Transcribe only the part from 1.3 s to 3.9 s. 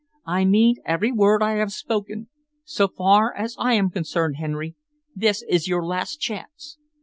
I have spoken. So far as I